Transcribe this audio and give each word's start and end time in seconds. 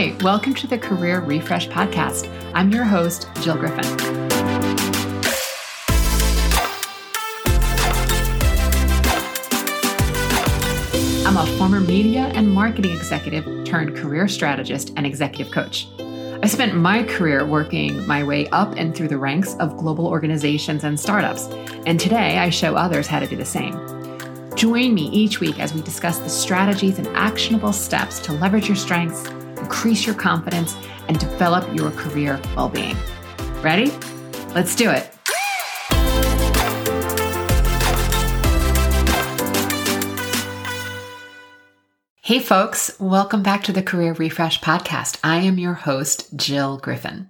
Hi, 0.00 0.16
welcome 0.22 0.54
to 0.54 0.66
the 0.66 0.78
Career 0.78 1.20
Refresh 1.20 1.68
Podcast. 1.68 2.26
I'm 2.54 2.72
your 2.72 2.84
host, 2.84 3.28
Jill 3.42 3.58
Griffin. 3.58 3.84
I'm 11.26 11.36
a 11.36 11.44
former 11.58 11.80
media 11.80 12.32
and 12.34 12.50
marketing 12.50 12.96
executive 12.96 13.44
turned 13.66 13.94
career 13.94 14.26
strategist 14.26 14.94
and 14.96 15.04
executive 15.04 15.52
coach. 15.52 15.86
I 15.98 16.46
spent 16.46 16.74
my 16.74 17.02
career 17.02 17.44
working 17.44 18.06
my 18.06 18.24
way 18.24 18.48
up 18.52 18.72
and 18.78 18.96
through 18.96 19.08
the 19.08 19.18
ranks 19.18 19.54
of 19.56 19.76
global 19.76 20.06
organizations 20.06 20.82
and 20.82 20.98
startups, 20.98 21.44
and 21.84 22.00
today 22.00 22.38
I 22.38 22.48
show 22.48 22.74
others 22.74 23.06
how 23.06 23.18
to 23.20 23.26
do 23.26 23.36
the 23.36 23.44
same. 23.44 23.74
Join 24.54 24.94
me 24.94 25.10
each 25.10 25.40
week 25.40 25.60
as 25.60 25.74
we 25.74 25.82
discuss 25.82 26.20
the 26.20 26.30
strategies 26.30 26.98
and 26.98 27.06
actionable 27.08 27.74
steps 27.74 28.18
to 28.20 28.32
leverage 28.32 28.66
your 28.66 28.76
strengths, 28.76 29.30
increase 29.60 30.06
your 30.06 30.14
confidence, 30.14 30.76
and 31.08 31.18
develop 31.18 31.72
your 31.74 31.90
career 31.92 32.40
well 32.56 32.68
being. 32.68 32.96
Ready? 33.62 33.92
Let's 34.54 34.74
do 34.74 34.90
it. 34.90 35.14
Hey, 42.22 42.38
folks, 42.38 42.92
welcome 43.00 43.42
back 43.42 43.64
to 43.64 43.72
the 43.72 43.82
Career 43.82 44.12
Refresh 44.12 44.60
Podcast. 44.60 45.18
I 45.24 45.38
am 45.38 45.58
your 45.58 45.74
host, 45.74 46.36
Jill 46.36 46.78
Griffin. 46.78 47.28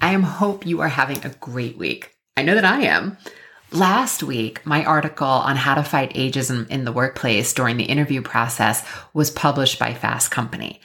I 0.00 0.12
am 0.12 0.24
hope 0.24 0.66
you 0.66 0.80
are 0.80 0.88
having 0.88 1.24
a 1.24 1.34
great 1.40 1.78
week. 1.78 2.16
I 2.36 2.42
know 2.42 2.56
that 2.56 2.64
I 2.64 2.80
am. 2.80 3.16
Last 3.70 4.24
week, 4.24 4.64
my 4.66 4.84
article 4.84 5.26
on 5.26 5.54
how 5.54 5.76
to 5.76 5.84
fight 5.84 6.14
ageism 6.14 6.68
in 6.68 6.84
the 6.84 6.90
workplace 6.90 7.52
during 7.52 7.76
the 7.76 7.84
interview 7.84 8.22
process 8.22 8.84
was 9.12 9.30
published 9.30 9.78
by 9.78 9.94
Fast 9.94 10.32
Company. 10.32 10.80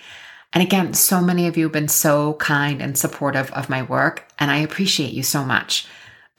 And 0.52 0.64
again, 0.64 0.94
so 0.94 1.22
many 1.22 1.48
of 1.48 1.58
you 1.58 1.66
have 1.66 1.74
been 1.74 1.88
so 1.88 2.34
kind 2.36 2.82
and 2.82 2.98
supportive 2.98 3.52
of 3.52 3.70
my 3.70 3.84
work, 3.84 4.26
and 4.40 4.50
I 4.50 4.58
appreciate 4.58 5.14
you 5.14 5.24
so 5.24 5.44
much. 5.44 5.88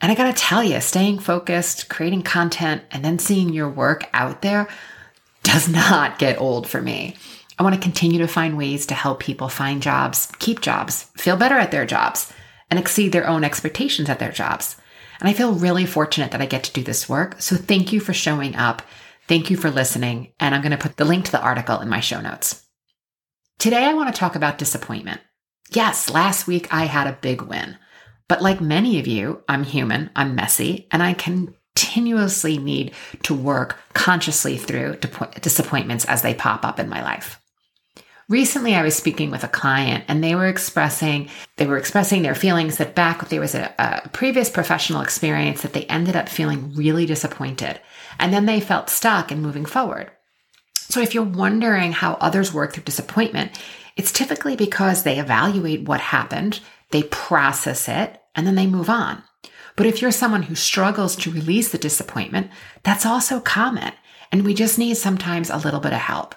And 0.01 0.11
I 0.11 0.15
gotta 0.15 0.33
tell 0.33 0.63
you, 0.63 0.81
staying 0.81 1.19
focused, 1.19 1.87
creating 1.87 2.23
content, 2.23 2.83
and 2.91 3.05
then 3.05 3.19
seeing 3.19 3.49
your 3.49 3.69
work 3.69 4.09
out 4.13 4.41
there 4.41 4.67
does 5.43 5.69
not 5.69 6.19
get 6.19 6.41
old 6.41 6.67
for 6.67 6.81
me. 6.81 7.15
I 7.57 7.63
want 7.63 7.75
to 7.75 7.81
continue 7.81 8.17
to 8.19 8.27
find 8.27 8.57
ways 8.57 8.87
to 8.87 8.95
help 8.95 9.19
people 9.19 9.47
find 9.47 9.83
jobs, 9.83 10.31
keep 10.39 10.61
jobs, 10.61 11.03
feel 11.15 11.37
better 11.37 11.57
at 11.57 11.69
their 11.69 11.85
jobs, 11.85 12.33
and 12.71 12.79
exceed 12.79 13.11
their 13.11 13.27
own 13.27 13.43
expectations 13.43 14.09
at 14.09 14.17
their 14.17 14.31
jobs. 14.31 14.77
And 15.19 15.29
I 15.29 15.33
feel 15.33 15.53
really 15.53 15.85
fortunate 15.85 16.31
that 16.31 16.41
I 16.41 16.47
get 16.47 16.63
to 16.63 16.73
do 16.73 16.81
this 16.81 17.07
work. 17.07 17.39
So 17.39 17.55
thank 17.55 17.93
you 17.93 17.99
for 17.99 18.13
showing 18.13 18.55
up. 18.55 18.81
Thank 19.27 19.51
you 19.51 19.57
for 19.57 19.69
listening. 19.69 20.33
And 20.39 20.55
I'm 20.55 20.63
to 20.63 20.77
put 20.77 20.97
the 20.97 21.05
link 21.05 21.25
to 21.25 21.31
the 21.31 21.41
article 21.41 21.79
in 21.79 21.87
my 21.89 21.99
show 21.99 22.19
notes. 22.19 22.60
Today, 23.61 23.85
I 23.85 23.93
want 23.93 24.11
to 24.11 24.19
talk 24.19 24.35
about 24.35 24.57
disappointment. 24.57 25.21
Yes, 25.69 26.09
last 26.09 26.47
week 26.47 26.73
I 26.73 26.85
had 26.85 27.05
a 27.05 27.19
big 27.21 27.43
win. 27.43 27.77
But 28.27 28.41
like 28.41 28.59
many 28.59 28.99
of 28.99 29.05
you, 29.05 29.43
I'm 29.47 29.63
human, 29.63 30.09
I'm 30.15 30.33
messy, 30.33 30.87
and 30.89 31.03
I 31.03 31.13
continuously 31.13 32.57
need 32.57 32.95
to 33.21 33.35
work 33.35 33.77
consciously 33.93 34.57
through 34.57 34.95
disappointments 35.41 36.05
as 36.05 36.23
they 36.23 36.33
pop 36.33 36.65
up 36.65 36.79
in 36.79 36.89
my 36.89 37.03
life. 37.03 37.39
Recently, 38.27 38.73
I 38.73 38.81
was 38.81 38.95
speaking 38.95 39.29
with 39.29 39.43
a 39.43 39.47
client 39.47 40.05
and 40.07 40.23
they 40.23 40.33
were 40.33 40.47
expressing, 40.47 41.29
they 41.57 41.67
were 41.67 41.77
expressing 41.77 42.23
their 42.23 42.33
feelings 42.33 42.77
that 42.77 42.95
back 42.95 43.29
there 43.29 43.41
was 43.41 43.53
a, 43.53 43.71
a 43.77 44.09
previous 44.09 44.49
professional 44.49 45.03
experience 45.03 45.61
that 45.61 45.73
they 45.73 45.85
ended 45.85 46.15
up 46.15 46.29
feeling 46.29 46.73
really 46.73 47.05
disappointed. 47.05 47.79
And 48.19 48.33
then 48.33 48.47
they 48.47 48.59
felt 48.59 48.89
stuck 48.89 49.31
in 49.31 49.39
moving 49.39 49.67
forward. 49.67 50.09
So 50.91 50.99
if 50.99 51.15
you're 51.15 51.23
wondering 51.23 51.93
how 51.93 52.15
others 52.15 52.53
work 52.53 52.73
through 52.73 52.83
disappointment, 52.83 53.57
it's 53.95 54.11
typically 54.11 54.57
because 54.57 55.03
they 55.03 55.19
evaluate 55.19 55.87
what 55.87 56.01
happened, 56.01 56.59
they 56.89 57.03
process 57.03 57.87
it, 57.87 58.21
and 58.35 58.45
then 58.45 58.55
they 58.55 58.67
move 58.67 58.89
on. 58.89 59.23
But 59.77 59.85
if 59.85 60.01
you're 60.01 60.11
someone 60.11 60.43
who 60.43 60.55
struggles 60.55 61.15
to 61.15 61.31
release 61.31 61.71
the 61.71 61.77
disappointment, 61.77 62.51
that's 62.83 63.05
also 63.05 63.39
common. 63.39 63.93
And 64.33 64.43
we 64.43 64.53
just 64.53 64.77
need 64.77 64.95
sometimes 64.95 65.49
a 65.49 65.57
little 65.57 65.79
bit 65.79 65.93
of 65.93 65.99
help. 65.99 66.35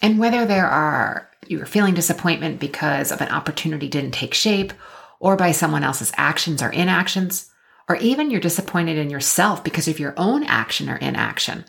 And 0.00 0.20
whether 0.20 0.46
there 0.46 0.68
are, 0.68 1.28
you're 1.48 1.66
feeling 1.66 1.94
disappointment 1.94 2.60
because 2.60 3.10
of 3.10 3.20
an 3.20 3.30
opportunity 3.30 3.88
didn't 3.88 4.12
take 4.12 4.34
shape, 4.34 4.72
or 5.18 5.34
by 5.34 5.50
someone 5.50 5.82
else's 5.82 6.12
actions 6.16 6.62
or 6.62 6.70
inactions, 6.70 7.50
or 7.88 7.96
even 7.96 8.30
you're 8.30 8.38
disappointed 8.40 8.98
in 8.98 9.10
yourself 9.10 9.64
because 9.64 9.88
of 9.88 9.98
your 9.98 10.14
own 10.16 10.44
action 10.44 10.88
or 10.88 10.96
inaction, 10.96 11.64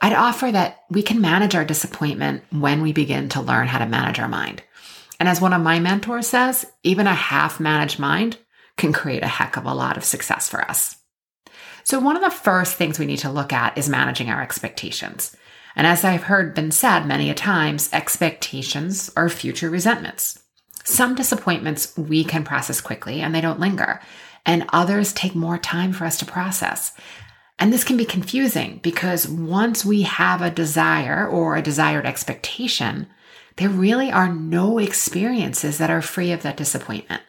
I'd 0.00 0.12
offer 0.12 0.52
that 0.52 0.84
we 0.90 1.02
can 1.02 1.20
manage 1.20 1.54
our 1.54 1.64
disappointment 1.64 2.44
when 2.50 2.82
we 2.82 2.92
begin 2.92 3.28
to 3.30 3.40
learn 3.40 3.66
how 3.66 3.78
to 3.78 3.86
manage 3.86 4.18
our 4.18 4.28
mind. 4.28 4.62
And 5.18 5.28
as 5.28 5.40
one 5.40 5.52
of 5.52 5.62
my 5.62 5.80
mentors 5.80 6.26
says, 6.26 6.66
even 6.82 7.06
a 7.06 7.14
half 7.14 7.58
managed 7.58 7.98
mind 7.98 8.38
can 8.76 8.92
create 8.92 9.22
a 9.22 9.28
heck 9.28 9.56
of 9.56 9.64
a 9.64 9.74
lot 9.74 9.96
of 9.96 10.04
success 10.04 10.48
for 10.48 10.60
us. 10.70 10.96
So, 11.84 11.98
one 11.98 12.16
of 12.16 12.22
the 12.22 12.30
first 12.30 12.74
things 12.74 12.98
we 12.98 13.06
need 13.06 13.20
to 13.20 13.30
look 13.30 13.52
at 13.52 13.78
is 13.78 13.88
managing 13.88 14.28
our 14.28 14.42
expectations. 14.42 15.34
And 15.76 15.86
as 15.86 16.04
I've 16.04 16.24
heard 16.24 16.54
been 16.54 16.70
said 16.70 17.06
many 17.06 17.30
a 17.30 17.34
times, 17.34 17.88
expectations 17.92 19.10
are 19.16 19.28
future 19.28 19.70
resentments. 19.70 20.42
Some 20.84 21.14
disappointments 21.14 21.96
we 21.96 22.24
can 22.24 22.44
process 22.44 22.80
quickly 22.80 23.20
and 23.20 23.34
they 23.34 23.40
don't 23.40 23.60
linger, 23.60 24.00
and 24.44 24.66
others 24.72 25.12
take 25.12 25.34
more 25.34 25.58
time 25.58 25.92
for 25.92 26.04
us 26.04 26.18
to 26.18 26.24
process. 26.24 26.92
And 27.58 27.72
this 27.72 27.84
can 27.84 27.96
be 27.96 28.04
confusing 28.04 28.80
because 28.82 29.28
once 29.28 29.84
we 29.84 30.02
have 30.02 30.42
a 30.42 30.50
desire 30.50 31.26
or 31.26 31.56
a 31.56 31.62
desired 31.62 32.04
expectation, 32.04 33.06
there 33.56 33.70
really 33.70 34.12
are 34.12 34.32
no 34.32 34.78
experiences 34.78 35.78
that 35.78 35.90
are 35.90 36.02
free 36.02 36.32
of 36.32 36.42
that 36.42 36.58
disappointment. 36.58 37.22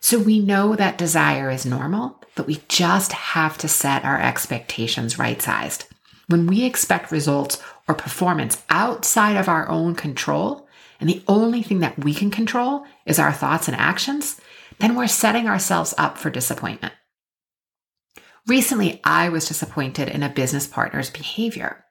So 0.00 0.18
we 0.18 0.38
know 0.38 0.76
that 0.76 0.98
desire 0.98 1.50
is 1.50 1.64
normal, 1.64 2.22
but 2.34 2.46
we 2.46 2.60
just 2.68 3.12
have 3.12 3.56
to 3.58 3.68
set 3.68 4.04
our 4.04 4.20
expectations 4.20 5.18
right 5.18 5.40
sized. 5.40 5.86
When 6.28 6.46
we 6.46 6.64
expect 6.64 7.10
results 7.10 7.62
or 7.88 7.94
performance 7.94 8.62
outside 8.70 9.36
of 9.36 9.48
our 9.48 9.68
own 9.68 9.94
control, 9.94 10.66
and 11.00 11.08
the 11.08 11.22
only 11.26 11.62
thing 11.62 11.80
that 11.80 11.98
we 11.98 12.14
can 12.14 12.30
control 12.30 12.84
is 13.06 13.18
our 13.18 13.32
thoughts 13.32 13.68
and 13.68 13.76
actions, 13.76 14.40
then 14.78 14.94
we're 14.94 15.06
setting 15.06 15.48
ourselves 15.48 15.94
up 15.98 16.18
for 16.18 16.30
disappointment. 16.30 16.94
Recently, 18.46 19.00
I 19.04 19.28
was 19.28 19.48
disappointed 19.48 20.08
in 20.08 20.22
a 20.22 20.28
business 20.28 20.66
partner's 20.66 21.10
behavior. 21.10 21.84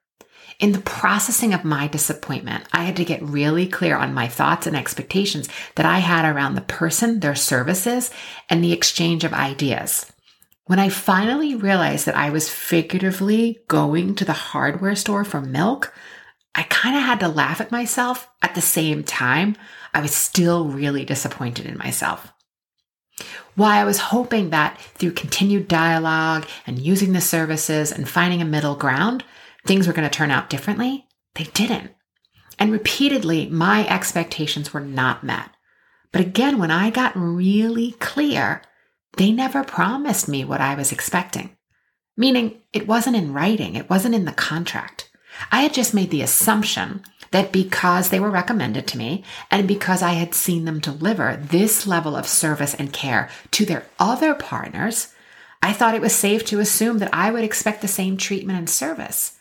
In 0.59 0.73
the 0.73 0.81
processing 0.81 1.53
of 1.53 1.63
my 1.63 1.87
disappointment, 1.87 2.65
I 2.73 2.83
had 2.83 2.97
to 2.97 3.05
get 3.05 3.21
really 3.21 3.65
clear 3.65 3.95
on 3.95 4.13
my 4.13 4.27
thoughts 4.27 4.67
and 4.67 4.75
expectations 4.75 5.47
that 5.75 5.85
I 5.85 5.99
had 5.99 6.25
around 6.25 6.55
the 6.55 6.61
person, 6.61 7.21
their 7.21 7.35
services, 7.35 8.11
and 8.49 8.61
the 8.61 8.73
exchange 8.73 9.23
of 9.23 9.33
ideas. 9.33 10.11
When 10.65 10.77
I 10.77 10.89
finally 10.89 11.55
realized 11.55 12.05
that 12.05 12.17
I 12.17 12.29
was 12.29 12.49
figuratively 12.49 13.59
going 13.67 14.15
to 14.15 14.25
the 14.25 14.33
hardware 14.33 14.95
store 14.95 15.23
for 15.23 15.39
milk, 15.39 15.93
I 16.53 16.63
kind 16.63 16.97
of 16.97 17.03
had 17.03 17.21
to 17.21 17.29
laugh 17.29 17.61
at 17.61 17.71
myself. 17.71 18.29
At 18.41 18.53
the 18.53 18.61
same 18.61 19.03
time, 19.03 19.55
I 19.93 20.01
was 20.01 20.13
still 20.13 20.67
really 20.67 21.05
disappointed 21.05 21.67
in 21.67 21.77
myself. 21.77 22.33
Why 23.59 23.81
I 23.81 23.83
was 23.83 23.97
hoping 23.97 24.51
that 24.51 24.79
through 24.79 25.11
continued 25.11 25.67
dialogue 25.67 26.47
and 26.65 26.79
using 26.79 27.11
the 27.11 27.19
services 27.19 27.91
and 27.91 28.07
finding 28.07 28.41
a 28.41 28.45
middle 28.45 28.75
ground, 28.75 29.25
things 29.67 29.85
were 29.85 29.91
going 29.91 30.09
to 30.09 30.17
turn 30.17 30.31
out 30.31 30.49
differently, 30.49 31.07
they 31.35 31.43
didn't. 31.43 31.91
And 32.57 32.71
repeatedly, 32.71 33.49
my 33.49 33.85
expectations 33.85 34.73
were 34.73 34.79
not 34.79 35.25
met. 35.25 35.49
But 36.13 36.21
again, 36.21 36.57
when 36.57 36.71
I 36.71 36.89
got 36.89 37.11
really 37.17 37.97
clear, 37.99 38.61
they 39.17 39.33
never 39.33 39.65
promised 39.65 40.29
me 40.29 40.45
what 40.45 40.61
I 40.61 40.75
was 40.75 40.93
expecting. 40.93 41.57
Meaning, 42.15 42.61
it 42.71 42.87
wasn't 42.87 43.17
in 43.17 43.33
writing, 43.33 43.75
it 43.75 43.89
wasn't 43.89 44.15
in 44.15 44.23
the 44.23 44.31
contract. 44.31 45.11
I 45.51 45.63
had 45.63 45.73
just 45.73 45.93
made 45.93 46.11
the 46.11 46.21
assumption 46.21 47.03
that 47.31 47.51
because 47.51 48.09
they 48.09 48.19
were 48.19 48.29
recommended 48.29 48.87
to 48.87 48.97
me 48.97 49.23
and 49.51 49.67
because 49.67 50.01
I 50.01 50.13
had 50.13 50.33
seen 50.33 50.65
them 50.65 50.79
deliver 50.79 51.35
this 51.35 51.85
level 51.85 52.15
of 52.15 52.27
service 52.27 52.73
and 52.73 52.91
care 52.91 53.29
to 53.51 53.65
their 53.65 53.85
other 53.99 54.33
partners, 54.33 55.13
I 55.61 55.73
thought 55.73 55.95
it 55.95 56.01
was 56.01 56.13
safe 56.13 56.45
to 56.45 56.59
assume 56.59 56.99
that 56.99 57.13
I 57.13 57.31
would 57.31 57.43
expect 57.43 57.81
the 57.81 57.87
same 57.87 58.17
treatment 58.17 58.57
and 58.57 58.69
service. 58.69 59.37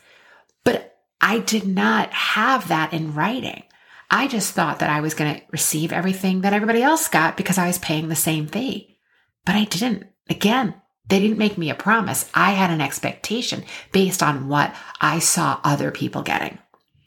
But 0.63 0.97
I 1.21 1.39
did 1.39 1.67
not 1.67 2.11
have 2.13 2.67
that 2.67 2.93
in 2.93 3.13
writing. 3.13 3.63
I 4.11 4.27
just 4.27 4.53
thought 4.53 4.79
that 4.79 4.89
I 4.89 5.01
was 5.01 5.13
going 5.13 5.35
to 5.35 5.41
receive 5.51 5.91
everything 5.91 6.41
that 6.41 6.53
everybody 6.53 6.81
else 6.81 7.07
got 7.07 7.37
because 7.37 7.57
I 7.57 7.67
was 7.67 7.77
paying 7.77 8.09
the 8.09 8.15
same 8.15 8.47
fee. 8.47 8.97
But 9.45 9.55
I 9.55 9.65
didn't. 9.65 10.05
Again, 10.29 10.75
they 11.07 11.19
didn't 11.19 11.37
make 11.37 11.57
me 11.57 11.69
a 11.69 11.75
promise. 11.75 12.29
I 12.33 12.51
had 12.51 12.69
an 12.69 12.81
expectation 12.81 13.63
based 13.91 14.21
on 14.21 14.47
what 14.47 14.75
I 14.99 15.19
saw 15.19 15.59
other 15.63 15.91
people 15.91 16.21
getting. 16.21 16.59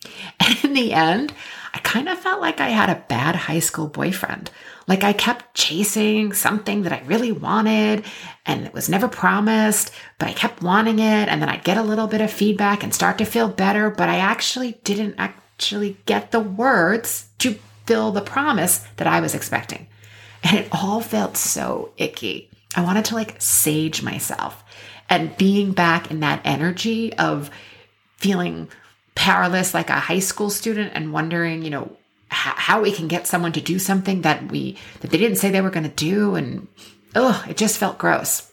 And 0.41 0.65
in 0.65 0.75
the 0.75 0.93
end, 0.93 1.33
I 1.73 1.79
kind 1.79 2.09
of 2.09 2.19
felt 2.19 2.41
like 2.41 2.61
I 2.61 2.69
had 2.69 2.91
a 2.91 3.05
bad 3.09 3.37
high 3.37 3.61
school 3.61 3.87
boyfriend. 3.87 4.51
Like 4.87 5.05
I 5.05 5.13
kept 5.13 5.55
chasing 5.55 6.33
something 6.33 6.83
that 6.83 6.93
I 6.93 7.03
really 7.07 7.33
wanted 7.33 8.05
and 8.45 8.67
it 8.67 8.75
was 8.75 8.89
never 8.89 9.09
promised, 9.09 9.93
but 10.19 10.29
I 10.29 10.33
kept 10.33 10.63
wanting 10.63 10.99
it. 10.99 11.29
And 11.29 11.41
then 11.41 11.49
I'd 11.49 11.65
get 11.65 11.77
a 11.77 11.83
little 11.83 12.09
bit 12.09 12.21
of 12.21 12.31
feedback 12.31 12.83
and 12.83 12.95
start 12.95 13.19
to 13.19 13.25
feel 13.25 13.49
better, 13.49 13.91
but 13.91 14.09
I 14.09 14.17
actually 14.17 14.73
didn't 14.85 15.15
actually 15.19 15.97
get 16.07 16.33
the 16.33 16.41
words 16.41 17.29
to 17.39 17.57
fill 17.87 18.13
the 18.13 18.21
promise 18.21 18.85
that 18.97 19.07
I 19.07 19.21
was 19.21 19.35
expecting. 19.35 19.87
And 20.43 20.59
it 20.59 20.69
all 20.73 21.01
felt 21.01 21.37
so 21.37 21.93
icky. 21.97 22.51
I 22.75 22.83
wanted 22.83 23.05
to 23.07 23.15
like 23.15 23.37
sage 23.41 24.03
myself 24.03 24.65
and 25.09 25.37
being 25.37 25.73
back 25.73 26.11
in 26.11 26.21
that 26.21 26.41
energy 26.45 27.15
of 27.15 27.51
feeling 28.17 28.69
powerless 29.15 29.75
like 29.75 29.91
a 29.91 29.95
high 29.95 30.19
school 30.19 30.51
student 30.51 30.93
and 30.95 31.13
wondering, 31.13 31.63
you 31.63 31.71
know, 31.71 31.97
how, 32.29 32.55
how 32.57 32.83
we 32.83 32.93
can 32.93 33.09
get 33.09 33.27
someone 33.27 33.53
to 33.53 33.61
do 33.61 33.79
something 33.79 34.23
that 34.23 34.51
we 34.51 34.79
that 35.01 35.11
they 35.11 35.19
didn't 35.19 35.37
say 35.37 35.51
they 35.51 35.61
were 35.61 35.71
going 35.71 35.89
to 35.89 35.91
do 35.91 36.35
and 36.35 36.67
oh, 37.15 37.45
it 37.49 37.57
just 37.57 37.79
felt 37.79 37.99
gross. 37.99 38.51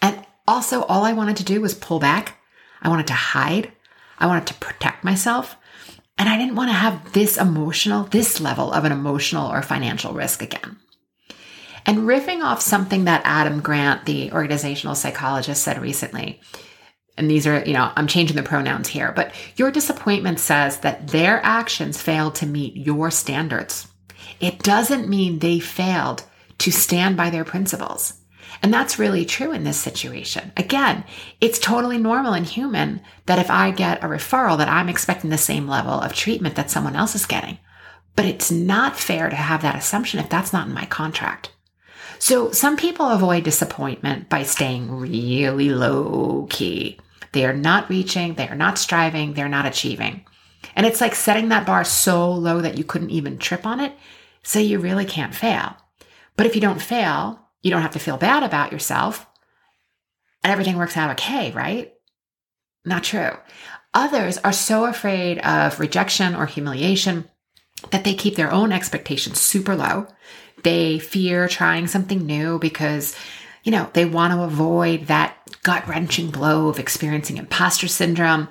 And 0.00 0.24
also 0.48 0.82
all 0.82 1.04
I 1.04 1.12
wanted 1.12 1.36
to 1.38 1.44
do 1.44 1.60
was 1.60 1.74
pull 1.74 2.00
back. 2.00 2.38
I 2.80 2.88
wanted 2.88 3.06
to 3.08 3.12
hide. 3.12 3.72
I 4.18 4.26
wanted 4.26 4.48
to 4.48 4.54
protect 4.54 5.04
myself. 5.04 5.56
And 6.18 6.28
I 6.28 6.36
didn't 6.36 6.56
want 6.56 6.70
to 6.70 6.74
have 6.74 7.12
this 7.12 7.38
emotional, 7.38 8.04
this 8.04 8.40
level 8.40 8.72
of 8.72 8.84
an 8.84 8.92
emotional 8.92 9.50
or 9.50 9.62
financial 9.62 10.12
risk 10.12 10.42
again. 10.42 10.78
And 11.84 12.00
riffing 12.00 12.44
off 12.44 12.60
something 12.60 13.04
that 13.04 13.22
Adam 13.24 13.60
Grant, 13.60 14.04
the 14.06 14.30
organizational 14.32 14.94
psychologist, 14.94 15.62
said 15.62 15.80
recently, 15.80 16.40
and 17.16 17.30
these 17.30 17.46
are, 17.46 17.62
you 17.64 17.74
know, 17.74 17.92
I'm 17.94 18.06
changing 18.06 18.36
the 18.36 18.42
pronouns 18.42 18.88
here, 18.88 19.12
but 19.12 19.32
your 19.56 19.70
disappointment 19.70 20.40
says 20.40 20.78
that 20.80 21.08
their 21.08 21.44
actions 21.44 22.00
failed 22.00 22.34
to 22.36 22.46
meet 22.46 22.76
your 22.76 23.10
standards. 23.10 23.88
It 24.40 24.60
doesn't 24.60 25.08
mean 25.08 25.38
they 25.38 25.60
failed 25.60 26.24
to 26.58 26.72
stand 26.72 27.16
by 27.16 27.30
their 27.30 27.44
principles. 27.44 28.14
And 28.62 28.72
that's 28.72 28.98
really 28.98 29.24
true 29.24 29.52
in 29.52 29.64
this 29.64 29.78
situation. 29.78 30.52
Again, 30.56 31.04
it's 31.40 31.58
totally 31.58 31.98
normal 31.98 32.34
and 32.34 32.46
human 32.46 33.00
that 33.26 33.38
if 33.38 33.50
I 33.50 33.70
get 33.70 34.04
a 34.04 34.08
referral 34.08 34.58
that 34.58 34.68
I'm 34.68 34.88
expecting 34.88 35.30
the 35.30 35.38
same 35.38 35.66
level 35.66 35.92
of 35.92 36.12
treatment 36.12 36.54
that 36.56 36.70
someone 36.70 36.96
else 36.96 37.14
is 37.14 37.26
getting. 37.26 37.58
But 38.14 38.26
it's 38.26 38.50
not 38.50 38.98
fair 38.98 39.30
to 39.30 39.36
have 39.36 39.62
that 39.62 39.76
assumption 39.76 40.20
if 40.20 40.28
that's 40.28 40.52
not 40.52 40.68
in 40.68 40.74
my 40.74 40.84
contract. 40.86 41.51
So 42.22 42.52
some 42.52 42.76
people 42.76 43.08
avoid 43.08 43.42
disappointment 43.42 44.28
by 44.28 44.44
staying 44.44 44.92
really 44.92 45.70
low 45.70 46.46
key. 46.48 47.00
They 47.32 47.44
are 47.44 47.52
not 47.52 47.90
reaching, 47.90 48.34
they 48.34 48.46
are 48.46 48.54
not 48.54 48.78
striving, 48.78 49.34
they're 49.34 49.48
not 49.48 49.66
achieving. 49.66 50.24
And 50.76 50.86
it's 50.86 51.00
like 51.00 51.16
setting 51.16 51.48
that 51.48 51.66
bar 51.66 51.82
so 51.82 52.30
low 52.30 52.60
that 52.60 52.78
you 52.78 52.84
couldn't 52.84 53.10
even 53.10 53.38
trip 53.38 53.66
on 53.66 53.80
it. 53.80 53.92
So 54.44 54.60
you 54.60 54.78
really 54.78 55.04
can't 55.04 55.34
fail. 55.34 55.76
But 56.36 56.46
if 56.46 56.54
you 56.54 56.60
don't 56.60 56.80
fail, 56.80 57.40
you 57.60 57.72
don't 57.72 57.82
have 57.82 57.94
to 57.94 57.98
feel 57.98 58.18
bad 58.18 58.44
about 58.44 58.70
yourself 58.70 59.26
and 60.44 60.52
everything 60.52 60.76
works 60.76 60.96
out 60.96 61.10
okay, 61.10 61.50
right? 61.50 61.92
Not 62.84 63.02
true. 63.02 63.32
Others 63.94 64.38
are 64.38 64.52
so 64.52 64.84
afraid 64.84 65.40
of 65.40 65.80
rejection 65.80 66.36
or 66.36 66.46
humiliation 66.46 67.28
that 67.90 68.04
they 68.04 68.14
keep 68.14 68.36
their 68.36 68.52
own 68.52 68.70
expectations 68.70 69.40
super 69.40 69.74
low. 69.74 70.06
They 70.62 70.98
fear 70.98 71.48
trying 71.48 71.86
something 71.86 72.24
new 72.24 72.58
because, 72.58 73.16
you 73.64 73.72
know, 73.72 73.90
they 73.92 74.04
want 74.04 74.32
to 74.32 74.42
avoid 74.42 75.06
that 75.06 75.36
gut 75.62 75.86
wrenching 75.88 76.30
blow 76.30 76.68
of 76.68 76.78
experiencing 76.78 77.36
imposter 77.36 77.88
syndrome, 77.88 78.48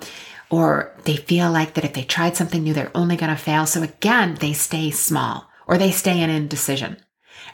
or 0.50 0.94
they 1.04 1.16
feel 1.16 1.50
like 1.50 1.74
that 1.74 1.84
if 1.84 1.94
they 1.94 2.04
tried 2.04 2.36
something 2.36 2.62
new, 2.62 2.74
they're 2.74 2.90
only 2.94 3.16
going 3.16 3.30
to 3.30 3.36
fail. 3.36 3.66
So 3.66 3.82
again, 3.82 4.34
they 4.34 4.52
stay 4.52 4.90
small 4.90 5.48
or 5.66 5.78
they 5.78 5.90
stay 5.90 6.20
in 6.20 6.30
indecision 6.30 6.98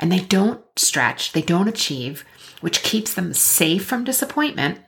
and 0.00 0.10
they 0.10 0.20
don't 0.20 0.60
stretch, 0.76 1.32
they 1.32 1.42
don't 1.42 1.68
achieve, 1.68 2.24
which 2.60 2.82
keeps 2.82 3.14
them 3.14 3.32
safe 3.32 3.84
from 3.84 4.04
disappointment. 4.04 4.80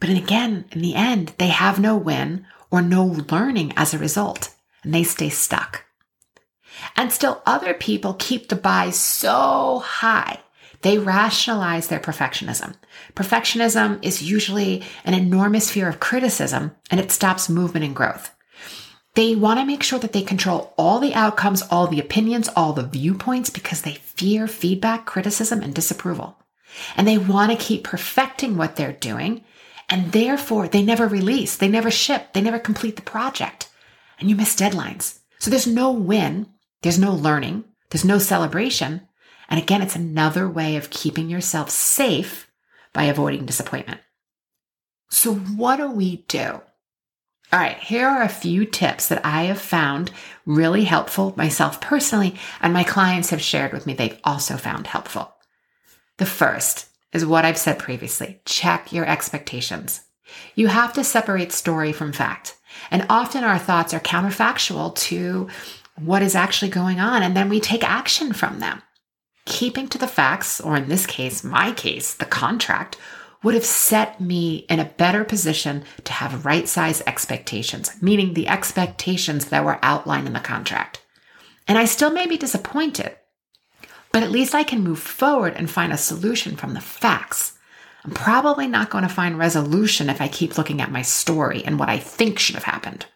But 0.00 0.10
again, 0.10 0.64
in 0.72 0.82
the 0.82 0.94
end, 0.94 1.34
they 1.38 1.48
have 1.48 1.78
no 1.78 1.96
win 1.96 2.46
or 2.70 2.82
no 2.82 3.04
learning 3.04 3.72
as 3.76 3.94
a 3.94 3.98
result, 3.98 4.50
and 4.82 4.92
they 4.92 5.04
stay 5.04 5.28
stuck. 5.28 5.84
And 6.96 7.12
still 7.12 7.42
other 7.46 7.74
people 7.74 8.14
keep 8.14 8.48
the 8.48 8.56
buy 8.56 8.90
so 8.90 9.80
high. 9.84 10.40
They 10.82 10.98
rationalize 10.98 11.86
their 11.86 12.00
perfectionism. 12.00 12.74
Perfectionism 13.14 13.98
is 14.02 14.22
usually 14.22 14.82
an 15.04 15.14
enormous 15.14 15.70
fear 15.70 15.88
of 15.88 16.00
criticism 16.00 16.72
and 16.90 17.00
it 17.00 17.12
stops 17.12 17.48
movement 17.48 17.84
and 17.84 17.94
growth. 17.94 18.34
They 19.14 19.34
want 19.36 19.60
to 19.60 19.66
make 19.66 19.82
sure 19.82 19.98
that 19.98 20.12
they 20.12 20.22
control 20.22 20.72
all 20.78 20.98
the 20.98 21.14
outcomes, 21.14 21.62
all 21.62 21.86
the 21.86 22.00
opinions, 22.00 22.48
all 22.56 22.72
the 22.72 22.82
viewpoints 22.82 23.50
because 23.50 23.82
they 23.82 23.94
fear 23.94 24.48
feedback, 24.48 25.04
criticism, 25.04 25.60
and 25.60 25.74
disapproval. 25.74 26.36
And 26.96 27.06
they 27.06 27.18
want 27.18 27.52
to 27.52 27.64
keep 27.64 27.84
perfecting 27.84 28.56
what 28.56 28.76
they're 28.76 28.92
doing. 28.92 29.44
And 29.90 30.12
therefore, 30.12 30.66
they 30.66 30.82
never 30.82 31.06
release, 31.06 31.56
they 31.56 31.68
never 31.68 31.90
ship, 31.90 32.32
they 32.32 32.40
never 32.40 32.58
complete 32.58 32.96
the 32.96 33.02
project. 33.02 33.68
And 34.18 34.30
you 34.30 34.36
miss 34.36 34.56
deadlines. 34.56 35.18
So 35.38 35.50
there's 35.50 35.66
no 35.66 35.92
win 35.92 36.46
there's 36.82 36.98
no 36.98 37.12
learning. 37.12 37.64
There's 37.90 38.04
no 38.04 38.18
celebration. 38.18 39.02
And 39.48 39.60
again, 39.60 39.82
it's 39.82 39.96
another 39.96 40.48
way 40.48 40.76
of 40.76 40.90
keeping 40.90 41.28
yourself 41.28 41.70
safe 41.70 42.50
by 42.92 43.04
avoiding 43.04 43.46
disappointment. 43.46 44.00
So 45.10 45.34
what 45.34 45.76
do 45.76 45.90
we 45.90 46.24
do? 46.28 46.60
All 47.52 47.60
right, 47.60 47.76
here 47.78 48.08
are 48.08 48.22
a 48.22 48.30
few 48.30 48.64
tips 48.64 49.08
that 49.08 49.26
I 49.26 49.42
have 49.42 49.60
found 49.60 50.10
really 50.46 50.84
helpful 50.84 51.34
myself 51.36 51.82
personally, 51.82 52.34
and 52.62 52.72
my 52.72 52.82
clients 52.82 53.28
have 53.28 53.42
shared 53.42 53.74
with 53.74 53.86
me 53.86 53.92
they've 53.92 54.18
also 54.24 54.56
found 54.56 54.86
helpful. 54.86 55.34
The 56.16 56.24
first 56.24 56.86
is 57.12 57.26
what 57.26 57.44
I've 57.44 57.58
said 57.58 57.78
previously 57.78 58.40
check 58.46 58.90
your 58.90 59.04
expectations. 59.04 60.00
You 60.54 60.68
have 60.68 60.94
to 60.94 61.04
separate 61.04 61.52
story 61.52 61.92
from 61.92 62.12
fact. 62.12 62.56
And 62.90 63.04
often 63.10 63.44
our 63.44 63.58
thoughts 63.58 63.92
are 63.92 64.00
counterfactual 64.00 64.94
to 64.94 65.48
what 65.98 66.22
is 66.22 66.34
actually 66.34 66.70
going 66.70 67.00
on, 67.00 67.22
and 67.22 67.36
then 67.36 67.48
we 67.48 67.60
take 67.60 67.84
action 67.84 68.32
from 68.32 68.60
them. 68.60 68.82
Keeping 69.44 69.88
to 69.88 69.98
the 69.98 70.08
facts, 70.08 70.60
or 70.60 70.76
in 70.76 70.88
this 70.88 71.06
case, 71.06 71.42
my 71.42 71.72
case, 71.72 72.14
the 72.14 72.24
contract, 72.24 72.96
would 73.42 73.54
have 73.54 73.64
set 73.64 74.20
me 74.20 74.58
in 74.68 74.78
a 74.78 74.84
better 74.84 75.24
position 75.24 75.84
to 76.04 76.12
have 76.12 76.44
right 76.44 76.68
size 76.68 77.02
expectations, 77.06 77.90
meaning 78.00 78.34
the 78.34 78.48
expectations 78.48 79.46
that 79.46 79.64
were 79.64 79.80
outlined 79.82 80.26
in 80.26 80.32
the 80.32 80.40
contract. 80.40 81.02
And 81.66 81.76
I 81.76 81.84
still 81.84 82.10
may 82.10 82.26
be 82.26 82.36
disappointed, 82.36 83.16
but 84.12 84.22
at 84.22 84.30
least 84.30 84.54
I 84.54 84.62
can 84.62 84.84
move 84.84 85.00
forward 85.00 85.54
and 85.56 85.70
find 85.70 85.92
a 85.92 85.98
solution 85.98 86.56
from 86.56 86.74
the 86.74 86.80
facts. 86.80 87.58
I'm 88.04 88.12
probably 88.12 88.66
not 88.66 88.90
going 88.90 89.02
to 89.02 89.08
find 89.08 89.38
resolution 89.38 90.08
if 90.08 90.20
I 90.20 90.28
keep 90.28 90.58
looking 90.58 90.80
at 90.80 90.90
my 90.90 91.02
story 91.02 91.62
and 91.64 91.78
what 91.78 91.88
I 91.88 91.98
think 91.98 92.38
should 92.38 92.56
have 92.56 92.64
happened. 92.64 93.06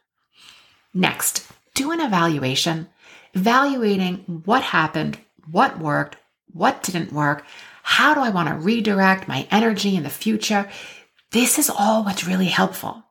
Next, 0.95 1.49
do 1.77 1.93
an 1.93 2.01
evaluation, 2.01 2.89
evaluating 3.35 4.43
what 4.45 4.63
happened, 4.63 5.19
what 5.49 5.79
worked, 5.79 6.17
what 6.53 6.83
didn't 6.83 7.13
work, 7.13 7.45
how 7.83 8.15
do 8.15 8.21
I 8.21 8.31
want 8.31 8.49
to 8.49 8.57
redirect 8.57 9.29
my 9.29 9.47
energy 9.51 9.95
in 9.95 10.03
the 10.03 10.11
future? 10.11 10.69
This 11.31 11.59
is 11.59 11.71
all 11.71 12.03
what's 12.03 12.27
really 12.27 12.47
helpful. 12.47 13.05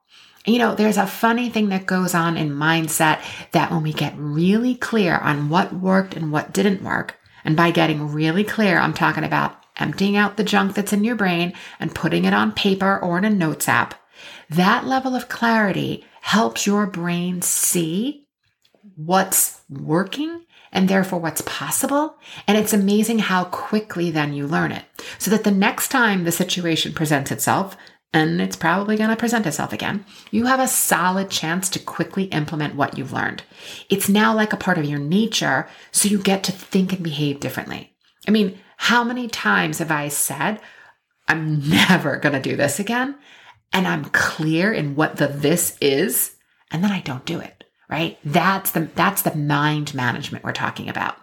You 0.45 0.57
know, 0.57 0.75
there's 0.75 0.97
a 0.97 1.07
funny 1.07 1.49
thing 1.49 1.69
that 1.69 1.85
goes 1.85 2.13
on 2.13 2.37
in 2.37 2.49
mindset 2.49 3.21
that 3.51 3.71
when 3.71 3.83
we 3.83 3.93
get 3.93 4.13
really 4.17 4.75
clear 4.75 5.15
on 5.15 5.49
what 5.49 5.71
worked 5.71 6.15
and 6.15 6.31
what 6.31 6.53
didn't 6.53 6.83
work, 6.83 7.15
and 7.43 7.55
by 7.55 7.71
getting 7.71 8.11
really 8.11 8.43
clear, 8.43 8.79
I'm 8.79 8.93
talking 8.93 9.23
about 9.23 9.63
emptying 9.77 10.17
out 10.17 10.37
the 10.37 10.43
junk 10.43 10.73
that's 10.73 10.93
in 10.93 11.03
your 11.03 11.15
brain 11.15 11.53
and 11.79 11.95
putting 11.95 12.25
it 12.25 12.33
on 12.33 12.51
paper 12.51 12.97
or 12.99 13.17
in 13.17 13.25
a 13.25 13.29
notes 13.29 13.69
app. 13.69 13.93
That 14.49 14.85
level 14.85 15.15
of 15.15 15.29
clarity 15.29 16.05
helps 16.21 16.65
your 16.65 16.87
brain 16.87 17.41
see 17.43 18.24
what's 18.95 19.61
working 19.69 20.41
and 20.71 20.89
therefore 20.89 21.19
what's 21.19 21.41
possible. 21.41 22.17
And 22.47 22.57
it's 22.57 22.73
amazing 22.73 23.19
how 23.19 23.45
quickly 23.45 24.11
then 24.11 24.33
you 24.33 24.45
learn 24.45 24.71
it. 24.71 24.83
So 25.17 25.31
that 25.31 25.43
the 25.43 25.51
next 25.51 25.89
time 25.89 26.23
the 26.23 26.31
situation 26.31 26.93
presents 26.93 27.31
itself, 27.31 27.77
and 28.13 28.41
it's 28.41 28.55
probably 28.55 28.97
going 28.97 29.09
to 29.09 29.15
present 29.15 29.45
itself 29.45 29.73
again, 29.73 30.05
you 30.31 30.45
have 30.45 30.59
a 30.59 30.67
solid 30.67 31.29
chance 31.29 31.69
to 31.69 31.79
quickly 31.79 32.25
implement 32.25 32.75
what 32.75 32.97
you've 32.97 33.13
learned. 33.13 33.43
It's 33.89 34.09
now 34.09 34.35
like 34.35 34.53
a 34.53 34.57
part 34.57 34.77
of 34.77 34.85
your 34.85 34.99
nature, 34.99 35.67
so 35.91 36.09
you 36.09 36.19
get 36.19 36.43
to 36.43 36.51
think 36.51 36.93
and 36.93 37.03
behave 37.03 37.39
differently. 37.39 37.93
I 38.27 38.31
mean, 38.31 38.57
how 38.77 39.03
many 39.03 39.27
times 39.27 39.79
have 39.79 39.91
I 39.91 40.09
said, 40.09 40.59
I'm 41.27 41.67
never 41.69 42.17
going 42.17 42.33
to 42.33 42.49
do 42.49 42.55
this 42.55 42.79
again? 42.79 43.15
And 43.73 43.87
I'm 43.87 44.05
clear 44.05 44.71
in 44.71 44.95
what 44.95 45.17
the 45.17 45.27
this 45.27 45.77
is, 45.81 46.35
and 46.71 46.83
then 46.83 46.91
I 46.91 47.01
don't 47.01 47.25
do 47.25 47.39
it 47.39 47.54
right? 47.89 48.17
That's 48.23 48.71
the, 48.71 48.89
that's 48.95 49.21
the 49.21 49.35
mind 49.35 49.93
management 49.93 50.43
we're 50.43 50.53
talking 50.53 50.89
about. 50.89 51.15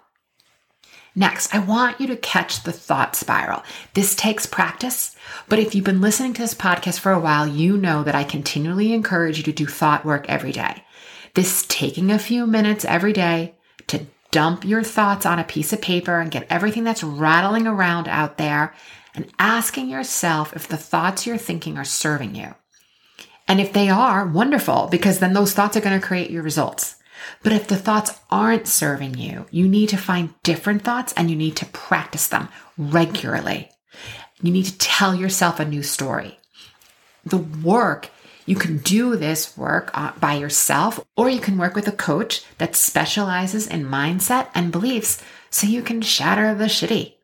Next, 1.14 1.54
I 1.54 1.58
want 1.58 2.00
you 2.00 2.06
to 2.06 2.16
catch 2.16 2.62
the 2.62 2.72
thought 2.72 3.14
spiral. 3.14 3.62
This 3.92 4.14
takes 4.14 4.46
practice, 4.46 5.14
but 5.46 5.58
if 5.58 5.74
you've 5.74 5.84
been 5.84 6.00
listening 6.00 6.32
to 6.34 6.40
this 6.40 6.54
podcast 6.54 7.00
for 7.00 7.12
a 7.12 7.20
while, 7.20 7.46
you 7.46 7.76
know 7.76 8.02
that 8.02 8.14
I 8.14 8.24
continually 8.24 8.94
encourage 8.94 9.36
you 9.36 9.44
to 9.44 9.52
do 9.52 9.66
thought 9.66 10.06
work 10.06 10.24
every 10.28 10.52
day. 10.52 10.84
This 11.34 11.66
taking 11.68 12.10
a 12.10 12.18
few 12.18 12.46
minutes 12.46 12.86
every 12.86 13.12
day 13.12 13.54
to 13.88 14.06
dump 14.30 14.64
your 14.64 14.82
thoughts 14.82 15.26
on 15.26 15.38
a 15.38 15.44
piece 15.44 15.74
of 15.74 15.82
paper 15.82 16.18
and 16.18 16.30
get 16.30 16.46
everything 16.48 16.84
that's 16.84 17.04
rattling 17.04 17.66
around 17.66 18.08
out 18.08 18.38
there 18.38 18.74
and 19.14 19.30
asking 19.38 19.90
yourself 19.90 20.54
if 20.56 20.66
the 20.66 20.78
thoughts 20.78 21.26
you're 21.26 21.36
thinking 21.36 21.76
are 21.76 21.84
serving 21.84 22.34
you. 22.34 22.54
And 23.52 23.60
if 23.60 23.74
they 23.74 23.90
are, 23.90 24.26
wonderful, 24.26 24.88
because 24.90 25.18
then 25.18 25.34
those 25.34 25.52
thoughts 25.52 25.76
are 25.76 25.82
going 25.82 26.00
to 26.00 26.06
create 26.06 26.30
your 26.30 26.42
results. 26.42 26.96
But 27.42 27.52
if 27.52 27.68
the 27.68 27.76
thoughts 27.76 28.18
aren't 28.30 28.66
serving 28.66 29.18
you, 29.18 29.44
you 29.50 29.68
need 29.68 29.90
to 29.90 29.98
find 29.98 30.32
different 30.42 30.84
thoughts 30.84 31.12
and 31.18 31.30
you 31.30 31.36
need 31.36 31.56
to 31.56 31.66
practice 31.66 32.28
them 32.28 32.48
regularly. 32.78 33.68
You 34.40 34.52
need 34.52 34.64
to 34.64 34.78
tell 34.78 35.14
yourself 35.14 35.60
a 35.60 35.66
new 35.66 35.82
story. 35.82 36.38
The 37.26 37.36
work, 37.36 38.08
you 38.46 38.56
can 38.56 38.78
do 38.78 39.16
this 39.16 39.54
work 39.54 39.90
uh, 39.92 40.12
by 40.18 40.32
yourself, 40.32 40.98
or 41.14 41.28
you 41.28 41.38
can 41.38 41.58
work 41.58 41.74
with 41.74 41.86
a 41.86 41.92
coach 41.92 42.46
that 42.56 42.74
specializes 42.74 43.66
in 43.66 43.84
mindset 43.84 44.48
and 44.54 44.72
beliefs 44.72 45.22
so 45.50 45.66
you 45.66 45.82
can 45.82 46.00
shatter 46.00 46.54
the 46.54 46.64
shitty. 46.64 47.16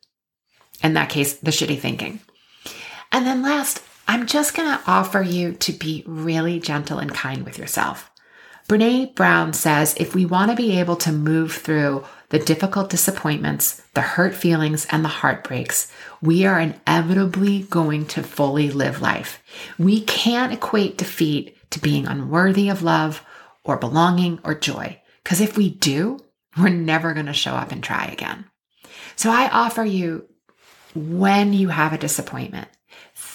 In 0.85 0.93
that 0.93 1.09
case, 1.09 1.39
the 1.39 1.53
shitty 1.53 1.79
thinking. 1.79 2.21
And 3.11 3.27
then 3.27 3.41
last, 3.41 3.83
I'm 4.09 4.27
just 4.27 4.55
going 4.55 4.69
to 4.69 4.83
offer 4.87 5.21
you 5.21 5.53
to 5.53 5.73
be 5.73 6.03
really 6.07 6.61
gentle 6.61 6.99
and 6.99 7.13
kind 7.13 7.45
with 7.45 7.59
yourself. 7.59 8.11
Brene 8.67 9.15
Brown 9.15 9.53
says 9.53 9.95
if 9.99 10.15
we 10.15 10.25
want 10.25 10.51
to 10.51 10.57
be 10.57 10.79
able 10.79 10.97
to 10.97 11.13
move 11.13 11.55
through 11.55 12.05
the 12.31 12.39
difficult 12.39 12.89
disappointments, 12.89 13.83
the 13.93 14.01
hurt 14.01 14.35
feelings, 14.35 14.87
and 14.87 15.05
the 15.05 15.09
heartbreaks, 15.09 15.93
we 16.23 16.47
are 16.47 16.59
inevitably 16.59 17.63
going 17.65 18.07
to 18.07 18.23
fully 18.23 18.71
live 18.71 19.03
life. 19.03 19.43
We 19.79 20.01
can't 20.01 20.53
equate 20.55 20.99
defeat 20.99 21.57
to 21.71 21.81
being 21.81 22.07
unworthy 22.07 22.71
of 22.71 22.83
love 22.83 23.25
or 23.63 23.77
belonging 23.77 24.41
or 24.43 24.55
joy. 24.55 25.01
Because 25.23 25.43
if 25.43 25.59
we 25.59 25.69
do, 25.69 26.19
we're 26.57 26.71
never 26.71 27.13
going 27.13 27.27
to 27.27 27.35
show 27.35 27.53
up 27.53 27.73
and 27.73 27.83
try 27.83 28.07
again. 28.07 28.47
So 29.17 29.31
I 29.31 29.49
offer 29.51 29.85
you 29.85 30.27
when 30.95 31.53
you 31.53 31.69
have 31.69 31.93
a 31.93 31.99
disappointment, 31.99 32.69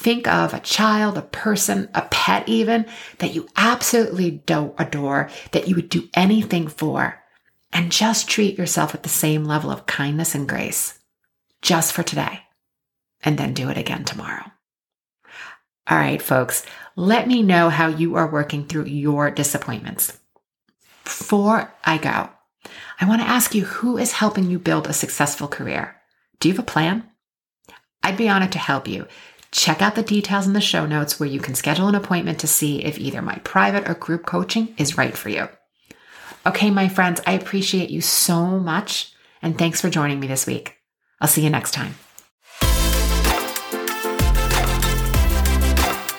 think 0.03 0.27
of 0.27 0.53
a 0.53 0.59
child, 0.59 1.17
a 1.17 1.21
person, 1.21 1.89
a 1.93 2.01
pet, 2.11 2.47
even 2.47 2.85
that 3.19 3.33
you 3.33 3.47
absolutely 3.55 4.31
don't 4.31 4.75
adore, 4.77 5.29
that 5.51 5.67
you 5.67 5.75
would 5.75 5.87
do 5.87 6.09
anything 6.13 6.67
for, 6.67 7.23
and 7.71 7.91
just 7.91 8.29
treat 8.29 8.57
yourself 8.57 8.91
with 8.91 9.03
the 9.03 9.09
same 9.09 9.45
level 9.45 9.71
of 9.71 9.85
kindness 9.85 10.35
and 10.35 10.47
grace 10.47 10.99
just 11.61 11.93
for 11.93 12.03
today, 12.03 12.41
and 13.23 13.37
then 13.37 13.53
do 13.53 13.69
it 13.69 13.77
again 13.77 14.03
tomorrow. 14.03 14.43
All 15.89 15.97
right, 15.97 16.21
folks, 16.21 16.65
let 16.97 17.27
me 17.27 17.41
know 17.41 17.69
how 17.69 17.87
you 17.87 18.15
are 18.15 18.29
working 18.29 18.65
through 18.65 18.85
your 18.85 19.31
disappointments. 19.31 20.19
Before 21.05 21.73
I 21.83 21.97
go, 21.97 22.29
I 22.99 23.05
want 23.07 23.21
to 23.21 23.27
ask 23.27 23.55
you 23.55 23.63
who 23.65 23.97
is 23.97 24.11
helping 24.11 24.49
you 24.49 24.59
build 24.59 24.87
a 24.87 24.93
successful 24.93 25.47
career? 25.47 25.95
Do 26.39 26.49
you 26.49 26.53
have 26.55 26.63
a 26.63 26.71
plan? 26.71 27.09
I'd 28.01 28.17
be 28.17 28.29
honored 28.29 28.51
to 28.51 28.59
help 28.59 28.87
you. 28.87 29.07
Check 29.53 29.83
out 29.83 29.93
the 29.93 30.01
details 30.01 30.47
in 30.47 30.53
the 30.53 30.61
show 30.61 30.87
notes 30.87 31.19
where 31.19 31.29
you 31.29 31.39
can 31.39 31.53
schedule 31.53 31.87
an 31.87 31.93
appointment 31.93 32.39
to 32.39 32.47
see 32.47 32.83
if 32.83 32.97
either 32.97 33.21
my 33.21 33.35
private 33.43 33.87
or 33.87 33.93
group 33.93 34.25
coaching 34.25 34.73
is 34.79 34.97
right 34.97 35.15
for 35.15 35.29
you. 35.29 35.47
Okay, 36.47 36.71
my 36.71 36.89
friends, 36.89 37.21
I 37.27 37.33
appreciate 37.33 37.91
you 37.91 38.01
so 38.01 38.59
much 38.59 39.13
and 39.43 39.55
thanks 39.55 39.79
for 39.79 39.91
joining 39.91 40.19
me 40.19 40.25
this 40.25 40.47
week. 40.47 40.77
I'll 41.21 41.27
see 41.27 41.43
you 41.43 41.51
next 41.51 41.71
time. 41.71 41.93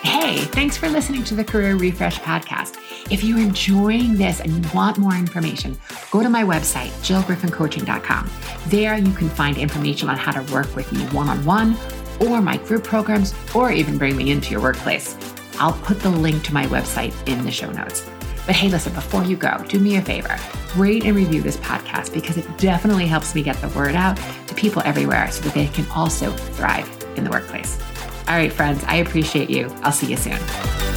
Hey, 0.03 0.37
thanks 0.53 0.77
for 0.77 0.89
listening 0.89 1.25
to 1.25 1.35
the 1.35 1.45
Career 1.45 1.75
Refresh 1.75 2.21
podcast. 2.21 2.77
If 3.11 3.25
you're 3.25 3.41
enjoying 3.41 4.15
this 4.15 4.39
and 4.39 4.65
you 4.65 4.71
want 4.73 4.97
more 4.97 5.17
information, 5.17 5.77
go 6.13 6.23
to 6.23 6.31
my 6.31 6.45
website, 6.45 6.91
jillgriffincoaching.com. 7.03 8.31
There 8.69 8.97
you 8.97 9.13
can 9.13 9.29
find 9.29 9.59
information 9.59 10.09
on 10.09 10.17
how 10.17 10.41
to 10.41 10.53
work 10.53 10.75
with 10.77 10.93
me 10.93 11.01
one 11.07 11.29
on 11.29 11.45
one 11.45 11.77
or 12.21 12.41
my 12.41 12.57
group 12.59 12.85
programs 12.85 13.35
or 13.55 13.73
even 13.73 13.99
bring 13.99 14.17
me 14.17 14.31
into 14.31 14.51
your 14.51 14.61
workplace. 14.61 15.17
I'll 15.59 15.73
put 15.73 16.01
the 16.01 16.11
link 16.11 16.43
to 16.45 16.55
my 16.55 16.67
website 16.67 17.15
in 17.29 17.45
the 17.45 17.51
show 17.51 17.71
notes. 17.71 18.09
But 18.47 18.57
hey, 18.57 18.69
listen, 18.69 18.93
before 18.95 19.25
you 19.25 19.37
go, 19.37 19.65
do 19.69 19.79
me 19.79 19.97
a 19.97 20.03
favor 20.03 20.37
rate 20.77 21.05
and 21.05 21.15
review 21.15 21.41
this 21.41 21.57
podcast 21.59 22.13
because 22.13 22.37
it 22.37 22.59
definitely 22.59 23.07
helps 23.07 23.35
me 23.35 23.43
get 23.43 23.57
the 23.61 23.69
word 23.71 23.95
out 23.95 24.19
to 24.47 24.55
people 24.55 24.83
everywhere 24.85 25.31
so 25.31 25.43
that 25.43 25.55
they 25.55 25.67
can 25.69 25.87
also 25.91 26.33
thrive 26.33 26.89
in 27.17 27.25
the 27.25 27.31
workplace. 27.31 27.81
All 28.29 28.35
right, 28.35 28.53
friends, 28.53 28.83
I 28.85 28.97
appreciate 28.97 29.51
you. 29.51 29.73
I'll 29.83 29.93
see 29.93 30.07
you 30.07 30.17
soon. 30.17 30.94